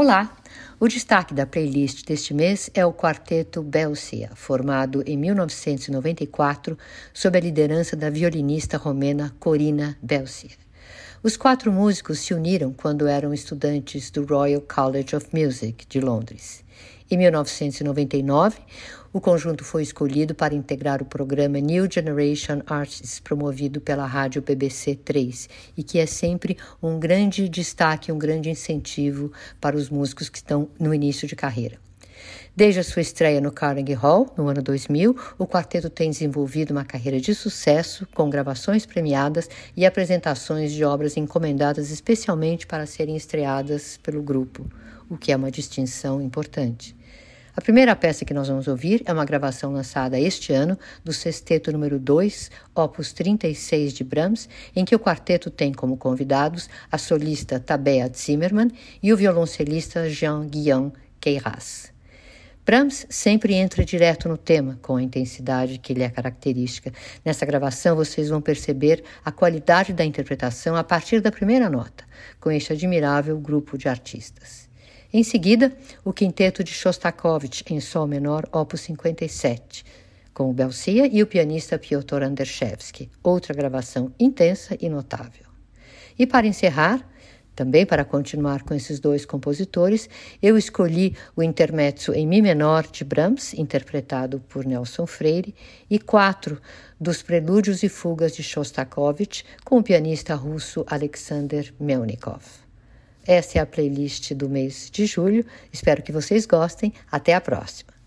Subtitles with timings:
[0.00, 0.32] Olá!
[0.78, 6.78] O destaque da playlist deste mês é o quarteto Belcia, formado em 1994
[7.12, 10.67] sob a liderança da violinista romena Corina Belcia.
[11.20, 16.64] Os quatro músicos se uniram quando eram estudantes do Royal College of Music de Londres.
[17.10, 18.60] Em 1999,
[19.12, 24.94] o conjunto foi escolhido para integrar o programa New Generation Artists, promovido pela rádio BBC
[24.94, 30.38] 3, e que é sempre um grande destaque, um grande incentivo para os músicos que
[30.38, 31.80] estão no início de carreira.
[32.54, 36.84] Desde a sua estreia no Carnegie Hall, no ano 2000, o quarteto tem desenvolvido uma
[36.84, 43.98] carreira de sucesso, com gravações premiadas e apresentações de obras encomendadas especialmente para serem estreadas
[44.02, 44.66] pelo grupo,
[45.08, 46.96] o que é uma distinção importante.
[47.58, 51.72] A primeira peça que nós vamos ouvir é uma gravação lançada este ano do Sexteto
[51.72, 57.58] número 2, opus 36 de Brahms, em que o quarteto tem como convidados a solista
[57.58, 58.70] Tabea Zimmermann
[59.02, 61.97] e o violoncelista Jean-Guillaume Queiroz.
[62.68, 66.92] Brahms sempre entra direto no tema, com a intensidade que lhe é característica.
[67.24, 72.04] Nessa gravação, vocês vão perceber a qualidade da interpretação a partir da primeira nota,
[72.38, 74.68] com este admirável grupo de artistas.
[75.10, 79.82] Em seguida, o quinteto de Shostakovich em Sol menor, opus 57,
[80.34, 85.46] com o Belcia e o pianista Piotr Andershevsky, outra gravação intensa e notável.
[86.18, 87.02] E para encerrar,
[87.58, 90.08] também para continuar com esses dois compositores,
[90.40, 95.52] eu escolhi o intermezzo em Mi menor de Brahms, interpretado por Nelson Freire,
[95.90, 96.60] e quatro
[97.00, 102.44] dos prelúdios e fugas de Shostakovich, com o pianista russo Alexander Melnikov.
[103.26, 105.44] Essa é a playlist do mês de julho.
[105.72, 106.92] Espero que vocês gostem.
[107.10, 107.97] Até a próxima.